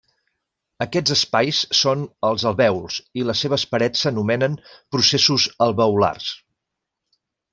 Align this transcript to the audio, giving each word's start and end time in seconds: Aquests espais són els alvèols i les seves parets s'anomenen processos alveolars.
Aquests 0.85 1.11
espais 1.15 1.59
són 1.79 2.05
els 2.29 2.45
alvèols 2.53 2.97
i 3.21 3.27
les 3.29 3.43
seves 3.45 3.67
parets 3.75 4.03
s'anomenen 4.07 4.57
processos 4.95 5.47
alveolars. 5.67 6.33